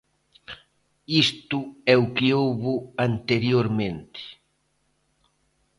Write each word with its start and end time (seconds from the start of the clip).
Isto 1.25 1.59
é 1.93 1.95
o 2.03 2.05
que 2.15 2.27
houbo 2.41 2.73
anteriormente. 3.09 4.23